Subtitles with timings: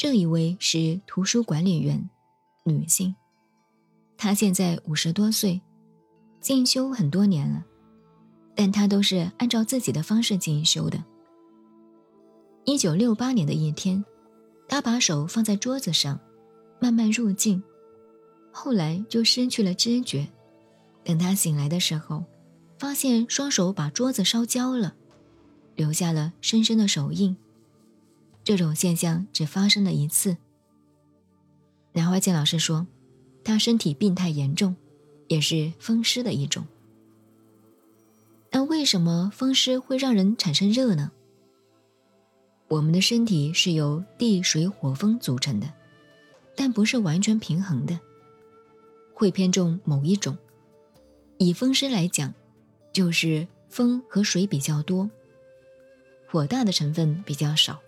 [0.00, 2.08] 这一位是图书管理员，
[2.64, 3.14] 女性，
[4.16, 5.60] 她现在五十多岁，
[6.40, 7.62] 进修很多年了，
[8.54, 11.04] 但她都是按照自己的方式进修的。
[12.64, 14.02] 一九六八年的一天，
[14.66, 16.18] 她把手放在桌子上，
[16.80, 17.62] 慢慢入静，
[18.50, 20.26] 后来就失去了知觉。
[21.04, 22.24] 等她醒来的时候，
[22.78, 24.94] 发现双手把桌子烧焦了，
[25.76, 27.36] 留下了深深的手印。
[28.50, 30.36] 这种现象只发生了一次。
[31.92, 32.84] 南怀瑾老师说，
[33.44, 34.74] 他身体病态严重，
[35.28, 36.66] 也是风湿的一种。
[38.50, 41.12] 那为什么风湿会让人产生热呢？
[42.66, 45.72] 我们的身体是由地、水、火、风组成的，
[46.56, 48.00] 但不是完全平衡的，
[49.14, 50.36] 会偏重某一种。
[51.38, 52.34] 以风湿来讲，
[52.92, 55.08] 就是风和水比较多，
[56.26, 57.80] 火大的成分比较少。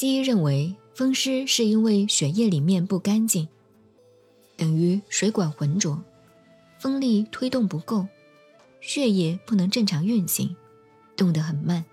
[0.00, 3.46] 西医认为，风湿是因为血液里面不干净，
[4.56, 6.02] 等于水管浑浊，
[6.78, 8.06] 风力推动不够，
[8.80, 10.56] 血液不能正常运行，
[11.18, 11.84] 动得很慢。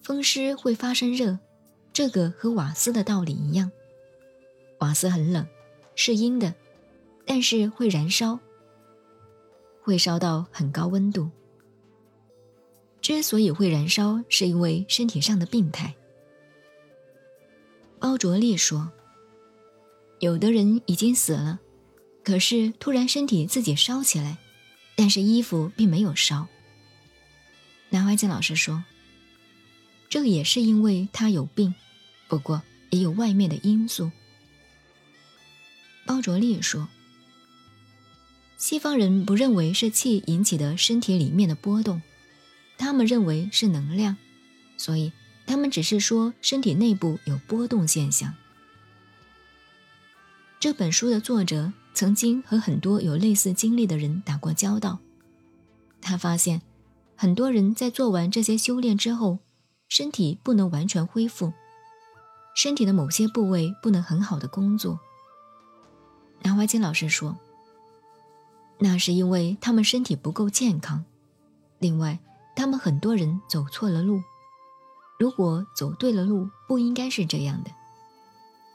[0.00, 1.38] 风湿会发生热，
[1.92, 3.70] 这个和瓦斯的道理一样。
[4.78, 5.46] 瓦斯很冷，
[5.94, 6.54] 是阴的，
[7.26, 8.40] 但是会燃烧，
[9.82, 11.28] 会烧到很高温度。
[13.02, 15.94] 之所以会燃烧，是因为身体上的病态。
[18.06, 18.92] 包卓利说
[20.20, 21.58] ：“有的人已经死了，
[22.22, 24.38] 可是突然身体自己烧起来，
[24.94, 26.46] 但是衣服并没有烧。”
[27.90, 28.84] 南怀瑾老师说。
[30.08, 31.74] 这也是因为他有病，
[32.28, 34.12] 不过也有外面的因素。
[36.06, 36.88] 包卓利说
[38.56, 42.00] ：“西方人不认为是气引起的身体里面的波动，
[42.78, 44.16] 他们认为是能量，
[44.76, 45.10] 所以
[45.46, 48.34] 他们只是说身体内部有波动现象。”
[50.60, 54.98] 这本书的作者曾经和很多有类似经历的人打过交道，
[56.00, 56.62] 他发现
[57.14, 59.38] 很多人在做完这些修炼之后。
[59.88, 61.52] 身体不能完全恢复，
[62.56, 64.98] 身体的某些部位不能很好的工作。
[66.42, 67.38] 南怀瑾老师说
[68.80, 71.04] ：“那是因为他们身体不够健康，
[71.78, 72.18] 另外，
[72.56, 74.20] 他们很多人走错了路。
[75.18, 77.70] 如果走对了路，不应该是这样的。”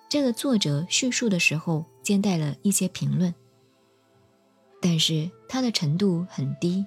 [0.09, 3.34] 这个作者叙述的时候兼带了一些评论，
[4.81, 6.85] 但是他的程度很低。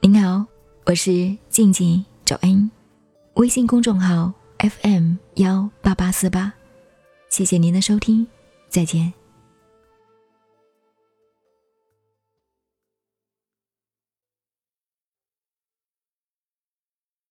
[0.00, 0.46] 您好，
[0.86, 2.70] 我是静静找恩，
[3.34, 6.54] 微信公众号 FM 幺八八四八，
[7.28, 8.26] 谢谢您的收听，
[8.70, 9.12] 再见。